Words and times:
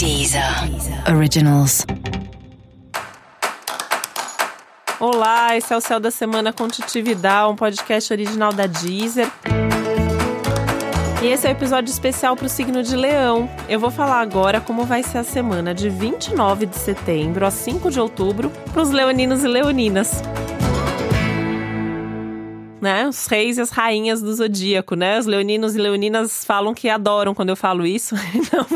Deezer 0.00 0.42
Originals. 1.14 1.84
Olá, 4.98 5.54
esse 5.58 5.74
é 5.74 5.76
o 5.76 5.80
Céu 5.82 6.00
da 6.00 6.10
Semana 6.10 6.54
com 6.54 6.66
Titi 6.68 7.02
Vidal, 7.02 7.52
um 7.52 7.54
podcast 7.54 8.10
original 8.10 8.50
da 8.50 8.64
Deezer. 8.64 9.30
E 11.22 11.26
esse 11.26 11.46
é 11.46 11.50
o 11.50 11.52
um 11.52 11.54
episódio 11.54 11.92
especial 11.92 12.34
para 12.34 12.46
o 12.46 12.48
signo 12.48 12.82
de 12.82 12.96
Leão. 12.96 13.46
Eu 13.68 13.78
vou 13.78 13.90
falar 13.90 14.22
agora 14.22 14.58
como 14.58 14.86
vai 14.86 15.02
ser 15.02 15.18
a 15.18 15.22
semana 15.22 15.74
de 15.74 15.90
29 15.90 16.64
de 16.64 16.76
setembro 16.76 17.44
a 17.44 17.50
5 17.50 17.90
de 17.90 18.00
outubro 18.00 18.48
para 18.72 18.80
os 18.80 18.90
leoninos 18.90 19.44
e 19.44 19.48
leoninas 19.48 20.22
né? 22.80 23.06
Os 23.08 23.26
reis 23.26 23.58
e 23.58 23.60
as 23.60 23.70
rainhas 23.70 24.22
do 24.22 24.34
zodíaco, 24.34 24.94
né? 24.94 25.18
Os 25.18 25.26
leoninos 25.26 25.74
e 25.74 25.78
leoninas 25.78 26.44
falam 26.44 26.72
que 26.72 26.88
adoram 26.88 27.34
quando 27.34 27.50
eu 27.50 27.56
falo 27.56 27.86
isso, 27.86 28.14
então, 28.34 28.66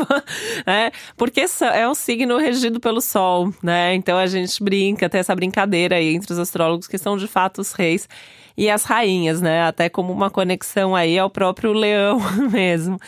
né? 0.65 0.91
Porque 1.17 1.45
é 1.73 1.89
um 1.89 1.95
signo 1.95 2.37
regido 2.37 2.79
pelo 2.79 3.01
sol, 3.01 3.53
né? 3.61 3.95
Então 3.95 4.17
a 4.17 4.27
gente 4.27 4.63
brinca, 4.63 5.09
tem 5.09 5.19
essa 5.19 5.35
brincadeira 5.35 5.95
aí 5.95 6.15
entre 6.15 6.31
os 6.31 6.39
astrólogos 6.39 6.87
que 6.87 6.97
são 6.97 7.17
de 7.17 7.27
fato 7.27 7.61
os 7.61 7.73
reis 7.73 8.07
e 8.57 8.69
as 8.69 8.83
rainhas, 8.83 9.41
né? 9.41 9.63
Até 9.63 9.89
como 9.89 10.13
uma 10.13 10.29
conexão 10.29 10.95
aí 10.95 11.17
ao 11.17 11.29
próprio 11.29 11.73
leão 11.73 12.19
mesmo. 12.51 12.99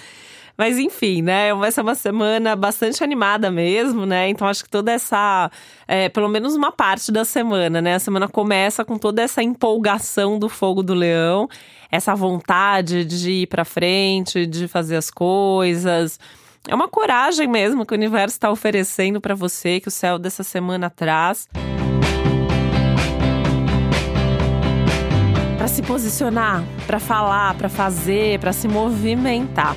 Mas 0.57 0.79
enfim, 0.79 1.21
né? 1.21 1.53
Vai 1.53 1.71
ser 1.71 1.81
uma 1.81 1.93
semana 1.93 2.55
bastante 2.55 3.03
animada 3.03 3.51
mesmo, 3.51 4.07
né? 4.07 4.27
Então 4.27 4.47
acho 4.47 4.63
que 4.63 4.69
toda 4.69 4.91
essa. 4.91 5.51
É, 5.87 6.09
pelo 6.09 6.27
menos 6.27 6.55
uma 6.55 6.71
parte 6.71 7.11
da 7.11 7.23
semana, 7.23 7.79
né? 7.79 7.93
A 7.93 7.99
semana 7.99 8.27
começa 8.27 8.83
com 8.83 8.97
toda 8.97 9.21
essa 9.21 9.43
empolgação 9.43 10.39
do 10.39 10.49
fogo 10.49 10.81
do 10.81 10.95
leão, 10.95 11.47
essa 11.91 12.15
vontade 12.15 13.05
de 13.05 13.31
ir 13.43 13.47
para 13.47 13.63
frente, 13.63 14.47
de 14.47 14.67
fazer 14.67 14.95
as 14.95 15.11
coisas. 15.11 16.19
É 16.67 16.73
uma 16.73 16.87
coragem 16.87 17.47
mesmo 17.47 17.85
que 17.85 17.93
o 17.93 17.97
universo 17.97 18.35
está 18.35 18.49
oferecendo 18.49 19.21
para 19.21 19.35
você, 19.35 19.79
que 19.79 19.89
o 19.89 19.91
céu 19.91 20.17
dessa 20.17 20.41
semana 20.41 20.89
traz. 20.89 21.47
Para 25.55 25.67
se 25.67 25.83
posicionar, 25.83 26.63
para 26.87 26.99
falar, 26.99 27.53
para 27.53 27.69
fazer, 27.69 28.39
para 28.39 28.51
se 28.51 28.67
movimentar. 28.67 29.75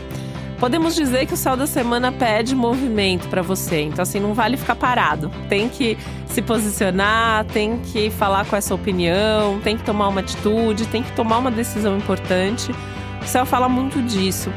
Podemos 0.60 0.94
dizer 0.94 1.24
que 1.24 1.32
o 1.32 1.38
céu 1.38 1.56
da 1.56 1.66
semana 1.66 2.12
pede 2.12 2.54
movimento 2.54 3.28
para 3.28 3.40
você. 3.40 3.80
Então, 3.80 4.02
assim, 4.02 4.20
não 4.20 4.34
vale 4.34 4.58
ficar 4.58 4.74
parado. 4.74 5.32
Tem 5.48 5.70
que 5.70 5.96
se 6.26 6.42
posicionar, 6.42 7.46
tem 7.46 7.78
que 7.78 8.10
falar 8.10 8.44
com 8.44 8.54
essa 8.54 8.74
opinião, 8.74 9.58
tem 9.60 9.78
que 9.78 9.82
tomar 9.82 10.08
uma 10.08 10.20
atitude, 10.20 10.86
tem 10.86 11.02
que 11.02 11.12
tomar 11.12 11.38
uma 11.38 11.50
decisão 11.50 11.96
importante. 11.96 12.72
O 13.22 13.26
céu 13.26 13.46
fala 13.46 13.70
muito 13.70 14.02
disso. 14.02 14.52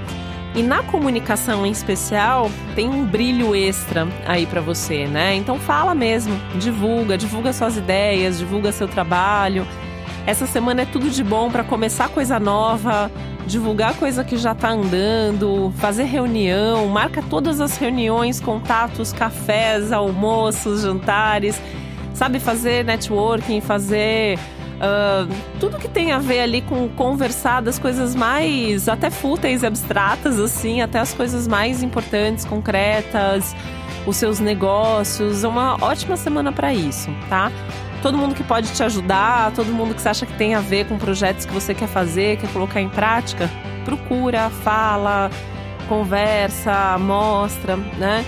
E 0.54 0.62
na 0.62 0.84
comunicação 0.84 1.66
em 1.66 1.72
especial, 1.72 2.52
tem 2.76 2.90
um 2.90 3.06
brilho 3.06 3.56
extra 3.56 4.06
aí 4.28 4.46
para 4.46 4.60
você, 4.60 5.08
né? 5.08 5.34
Então 5.36 5.58
fala 5.58 5.96
mesmo, 5.96 6.38
divulga, 6.60 7.18
divulga 7.18 7.54
suas 7.54 7.78
ideias, 7.78 8.38
divulga 8.38 8.74
seu 8.74 8.90
trabalho. 8.90 9.66
Essa 10.28 10.46
semana 10.46 10.84
é 10.84 10.86
tudo 10.86 11.10
de 11.10 11.24
bom 11.24 11.50
para 11.50 11.64
começar 11.64 12.08
coisa 12.10 12.40
nova, 12.40 13.12
divulgar 13.46 13.96
coisa 13.96 14.24
que 14.24 14.38
já 14.38 14.54
está 14.54 14.70
andando, 14.70 15.74
fazer 15.78 16.04
reunião, 16.04 16.88
marca 16.88 17.22
todas 17.30 17.60
as 17.60 17.78
reuniões, 17.78 18.40
contatos, 18.40 19.12
cafés, 19.12 19.92
almoços, 19.92 20.82
jantares, 20.82 21.60
sabe 22.14 22.40
fazer 22.40 22.86
networking, 22.86 23.60
fazer 23.62 24.38
uh, 24.78 25.34
tudo 25.60 25.78
que 25.78 25.88
tem 25.88 26.12
a 26.12 26.20
ver 26.20 26.42
ali 26.42 26.62
com 26.62 26.88
conversar 26.90 27.62
das 27.62 27.78
coisas 27.78 28.16
mais 28.16 28.88
até 28.88 29.10
fúteis, 29.10 29.64
abstratas 29.64 30.40
assim, 30.40 30.82
até 30.82 31.00
as 31.00 31.14
coisas 31.14 31.48
mais 31.48 31.84
importantes, 31.84 32.46
concretas, 32.46 33.56
os 34.06 34.16
seus 34.16 34.40
negócios. 34.40 35.44
É 35.44 35.48
uma 35.48 35.76
ótima 35.84 36.18
semana 36.18 36.52
para 36.52 36.74
isso, 36.74 37.10
tá? 37.30 37.52
Todo 38.04 38.18
mundo 38.18 38.36
que 38.36 38.44
pode 38.44 38.70
te 38.74 38.84
ajudar, 38.84 39.54
todo 39.54 39.72
mundo 39.72 39.96
que 39.96 40.02
você 40.02 40.10
acha 40.10 40.26
que 40.26 40.38
tem 40.38 40.54
a 40.54 40.60
ver 40.60 40.86
com 40.90 40.98
projetos 40.98 41.46
que 41.46 41.54
você 41.54 41.74
quer 41.74 41.88
fazer, 41.88 42.38
quer 42.38 42.52
colocar 42.52 42.82
em 42.82 42.90
prática, 42.90 43.50
procura, 43.86 44.50
fala, 44.50 45.32
conversa, 45.88 46.98
mostra, 47.00 47.78
né? 47.78 48.26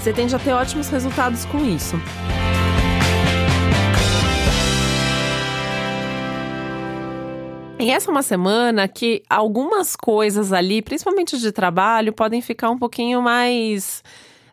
Você 0.00 0.12
tende 0.12 0.34
a 0.34 0.40
ter 0.40 0.52
ótimos 0.52 0.88
resultados 0.88 1.44
com 1.44 1.64
isso. 1.64 1.96
E 7.78 7.90
essa 7.92 8.10
é 8.10 8.12
uma 8.12 8.22
semana 8.24 8.88
que 8.88 9.22
algumas 9.30 9.94
coisas 9.94 10.52
ali, 10.52 10.82
principalmente 10.82 11.38
de 11.38 11.52
trabalho, 11.52 12.12
podem 12.12 12.42
ficar 12.42 12.70
um 12.70 12.78
pouquinho 12.78 13.22
mais 13.22 14.02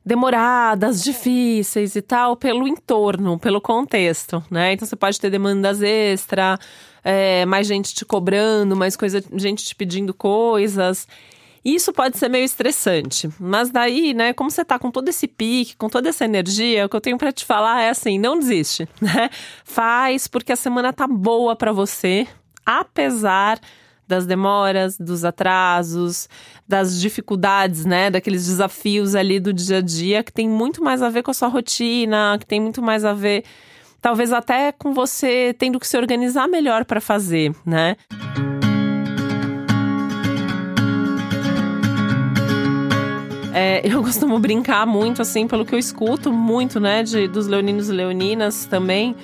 demoradas, 0.06 1.03
difíceis 1.03 1.96
e 1.96 2.02
tal, 2.02 2.36
pelo 2.36 2.68
entorno, 2.68 3.40
pelo 3.40 3.62
contexto, 3.62 4.44
né? 4.52 4.74
Então 4.74 4.88
você 4.88 4.96
pode 4.96 5.19
ter 5.19 5.30
demandas 5.30 5.81
extra, 5.81 6.59
é, 7.03 7.46
mais 7.46 7.68
gente 7.68 7.94
te 7.94 8.03
cobrando, 8.03 8.75
mais 8.75 8.96
coisa, 8.96 9.24
gente 9.36 9.63
te 9.63 9.75
pedindo 9.75 10.13
coisas. 10.13 11.08
Isso 11.63 11.94
pode 11.94 12.18
ser 12.18 12.28
meio 12.28 12.44
estressante, 12.44 13.30
mas 13.40 13.69
daí, 13.69 14.13
né, 14.13 14.34
como 14.34 14.52
você 14.52 14.66
tá 14.66 14.78
com 14.78 14.92
todo 14.92 15.08
esse 15.08 15.30
pique, 15.30 15.78
com 15.78 15.88
toda 15.88 16.09
essa 16.09 16.25
energia, 16.25 16.86
o 16.86 16.90
que 16.90 16.96
eu 16.96 17.00
tenho 17.00 17.18
para 17.18 17.31
te 17.31 17.46
falar 17.46 17.81
é 17.81 17.90
assim, 17.90 18.19
não 18.19 18.38
desiste, 18.38 18.88
né? 19.02 19.30
Faz 19.63 20.28
porque 20.28 20.52
a 20.52 20.58
semana 20.58 20.92
tá 20.92 21.08
boa 21.08 21.56
para 21.56 21.72
você, 21.72 22.28
apesar 22.66 23.62
das 24.06 24.25
demoras, 24.25 24.97
dos 24.97 25.24
atrasos, 25.24 26.28
das 26.68 27.00
dificuldades, 27.00 27.85
né, 27.85 28.09
daqueles 28.09 28.46
desafios 28.46 29.16
ali 29.16 29.40
do 29.40 29.53
dia 29.53 29.78
a 29.78 29.81
dia 29.81 30.24
que 30.24 30.31
tem 30.31 30.47
muito 30.47 30.84
mais 30.84 31.01
a 31.01 31.09
ver 31.09 31.22
com 31.22 31.31
a 31.31 31.34
sua 31.34 31.47
rotina, 31.47 32.38
que 32.40 32.46
tem 32.46 32.62
muito 32.62 32.81
mais 32.81 33.03
a 33.03 33.13
ver 33.13 33.44
talvez 34.01 34.34
até 34.34 34.72
com 34.72 34.94
você 34.94 35.56
tendo 35.57 35.79
que 35.79 35.88
se 35.88 35.97
organizar 35.97 36.47
melhor 36.47 36.84
para 36.85 37.00
fazer, 37.00 37.53
né? 37.66 37.96
É, 43.53 43.81
eu 43.88 44.01
costumo 44.03 44.40
brincar 44.40 44.85
muito, 44.85 45.22
assim, 45.22 45.47
pelo 45.47 45.66
que 45.66 45.74
eu 45.75 45.80
escuto 45.80 46.34
muito, 46.34 46.80
né, 46.80 47.03
de, 47.03 47.28
dos 47.28 47.47
leoninos 47.47 47.90
e 47.90 47.94
leoninas 47.94 48.66
também. 48.66 49.16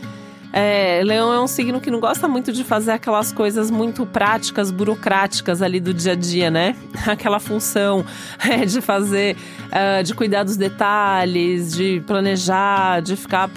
É, 0.51 1.01
Leão 1.03 1.31
é 1.31 1.39
um 1.39 1.47
signo 1.47 1.79
que 1.79 1.91
não 1.91 1.99
gosta 1.99 2.27
muito 2.27 2.51
de 2.51 2.63
fazer 2.63 2.91
aquelas 2.91 3.31
coisas 3.31 3.69
muito 3.69 4.05
práticas, 4.05 4.71
burocráticas 4.71 5.61
ali 5.61 5.79
do 5.79 5.93
dia 5.93 6.13
a 6.13 6.15
dia, 6.15 6.49
né? 6.49 6.75
Aquela 7.05 7.39
função 7.39 8.03
é, 8.39 8.65
de 8.65 8.81
fazer, 8.81 9.35
uh, 9.67 10.03
de 10.03 10.13
cuidar 10.15 10.43
dos 10.43 10.57
detalhes, 10.57 11.73
de 11.73 12.01
planejar, 12.07 13.01
de 13.01 13.15
ficar 13.15 13.49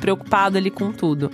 preocupado 0.00 0.56
ali 0.56 0.70
com 0.70 0.90
tudo. 0.92 1.30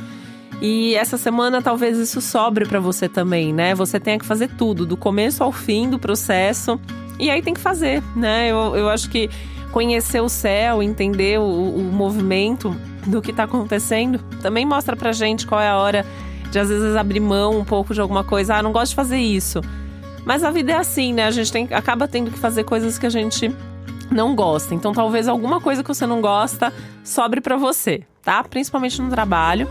E 0.61 0.95
essa 0.95 1.19
semana 1.19 1.61
talvez 1.61 1.99
isso 1.99 2.21
sobre 2.21 2.65
para 2.65 2.81
você 2.81 3.09
também, 3.09 3.53
né? 3.53 3.75
Você 3.75 4.01
tenha 4.01 4.19
que 4.19 4.25
fazer 4.25 4.49
tudo, 4.57 4.87
do 4.87 4.97
começo 4.97 5.45
ao 5.45 5.53
fim 5.53 5.89
do 5.89 5.99
processo. 5.99 6.81
E 7.19 7.31
aí 7.31 7.43
tem 7.43 7.55
que 7.55 7.61
fazer, 7.61 8.03
né? 8.15 8.51
Eu, 8.51 8.75
eu 8.75 8.89
acho 8.89 9.09
que 9.09 9.31
conhecer 9.77 10.23
o 10.23 10.29
céu, 10.31 10.83
entender 10.83 11.39
o, 11.39 11.45
o 11.45 11.83
movimento 11.83 12.75
do 13.07 13.21
que 13.21 13.31
está 13.31 13.43
acontecendo, 13.43 14.19
também 14.41 14.65
mostra 14.65 14.97
pra 14.97 15.13
gente 15.13 15.47
qual 15.47 15.61
é 15.61 15.69
a 15.69 15.77
hora 15.77 16.03
de 16.51 16.59
às 16.59 16.71
vezes 16.71 16.97
abrir 16.97 17.21
mão 17.21 17.59
um 17.59 17.65
pouco 17.65 17.93
de 17.93 18.01
alguma 18.01 18.25
coisa. 18.25 18.55
Ah, 18.55 18.63
não 18.63 18.73
gosto 18.73 18.93
de 18.93 18.97
fazer 18.97 19.19
isso. 19.19 19.61
Mas 20.25 20.43
a 20.43 20.51
vida 20.51 20.73
é 20.73 20.77
assim, 20.77 21.13
né? 21.13 21.27
A 21.27 21.31
gente 21.31 21.53
tem, 21.53 21.69
acaba 21.73 22.09
tendo 22.09 22.31
que 22.31 22.39
fazer 22.39 22.65
coisas 22.65 22.97
que 22.97 23.05
a 23.05 23.11
gente 23.11 23.55
não 24.11 24.35
gosta. 24.35 24.75
Então 24.75 24.95
talvez 24.95 25.29
alguma 25.29 25.61
coisa 25.61 25.83
que 25.83 25.89
você 25.89 26.07
não 26.07 26.23
gosta 26.23 26.73
sobre 27.05 27.43
para 27.43 27.59
você, 27.59 28.03
tá? 28.23 28.43
Principalmente 28.45 29.03
no 29.03 29.11
trabalho. 29.11 29.69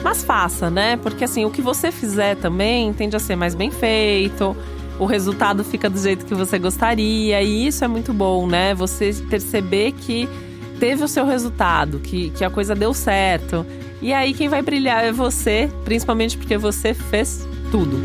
Mas 0.00 0.22
faça, 0.22 0.70
né? 0.70 0.96
Porque 0.96 1.24
assim, 1.24 1.44
o 1.44 1.50
que 1.50 1.60
você 1.60 1.90
fizer 1.90 2.36
também 2.36 2.92
tende 2.92 3.16
a 3.16 3.18
ser 3.18 3.34
mais 3.34 3.56
bem 3.56 3.72
feito. 3.72 4.56
O 5.00 5.06
resultado 5.06 5.64
fica 5.64 5.88
do 5.88 5.98
jeito 5.98 6.26
que 6.26 6.34
você 6.34 6.58
gostaria, 6.58 7.42
e 7.42 7.66
isso 7.66 7.82
é 7.82 7.88
muito 7.88 8.12
bom, 8.12 8.46
né? 8.46 8.74
Você 8.74 9.14
perceber 9.30 9.92
que 9.92 10.28
teve 10.78 11.02
o 11.02 11.08
seu 11.08 11.24
resultado, 11.24 12.00
que, 12.00 12.28
que 12.30 12.44
a 12.44 12.50
coisa 12.50 12.74
deu 12.74 12.92
certo. 12.92 13.64
E 14.02 14.12
aí 14.12 14.34
quem 14.34 14.50
vai 14.50 14.60
brilhar 14.60 15.02
é 15.02 15.10
você, 15.10 15.70
principalmente 15.86 16.36
porque 16.36 16.58
você 16.58 16.92
fez 16.92 17.48
tudo. 17.70 17.98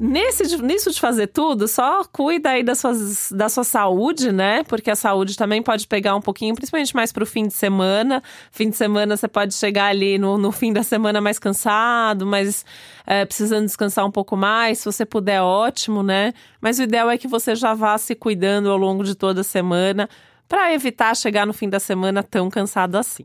Nesse, 0.00 0.56
nisso 0.62 0.92
de 0.92 1.00
fazer 1.00 1.26
tudo, 1.26 1.66
só 1.66 2.04
cuida 2.04 2.50
aí 2.50 2.62
da, 2.62 2.76
suas, 2.76 3.32
da 3.32 3.48
sua 3.48 3.64
saúde, 3.64 4.30
né? 4.30 4.62
Porque 4.62 4.92
a 4.92 4.94
saúde 4.94 5.36
também 5.36 5.60
pode 5.60 5.88
pegar 5.88 6.14
um 6.14 6.20
pouquinho, 6.20 6.54
principalmente 6.54 6.94
mais 6.94 7.10
pro 7.10 7.26
fim 7.26 7.48
de 7.48 7.54
semana. 7.54 8.22
Fim 8.52 8.70
de 8.70 8.76
semana 8.76 9.16
você 9.16 9.26
pode 9.26 9.54
chegar 9.54 9.86
ali 9.86 10.16
no, 10.16 10.38
no 10.38 10.52
fim 10.52 10.72
da 10.72 10.84
semana 10.84 11.20
mais 11.20 11.40
cansado, 11.40 12.24
mas 12.24 12.64
é, 13.04 13.24
precisando 13.24 13.64
descansar 13.64 14.06
um 14.06 14.10
pouco 14.12 14.36
mais. 14.36 14.78
Se 14.78 14.84
você 14.84 15.04
puder, 15.04 15.42
ótimo, 15.42 16.00
né? 16.00 16.32
Mas 16.60 16.78
o 16.78 16.84
ideal 16.84 17.10
é 17.10 17.18
que 17.18 17.26
você 17.26 17.56
já 17.56 17.74
vá 17.74 17.98
se 17.98 18.14
cuidando 18.14 18.70
ao 18.70 18.76
longo 18.76 19.02
de 19.02 19.16
toda 19.16 19.40
a 19.40 19.44
semana 19.44 20.08
para 20.46 20.72
evitar 20.72 21.16
chegar 21.16 21.44
no 21.44 21.52
fim 21.52 21.68
da 21.68 21.80
semana 21.80 22.22
tão 22.22 22.48
cansado 22.48 22.94
assim. 22.94 23.24